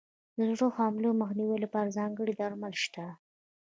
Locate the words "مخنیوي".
1.21-1.57